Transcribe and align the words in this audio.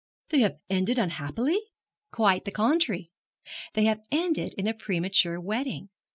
'They 0.29 0.39
have 0.39 0.55
ended 0.67 0.97
unhappily?' 0.97 1.61
'Quite 2.11 2.43
the 2.45 2.51
contrary. 2.51 3.11
They 3.75 3.83
have 3.83 4.01
ended 4.09 4.55
in 4.55 4.65
a 4.65 4.73
premature 4.73 5.39
wedding. 5.39 5.89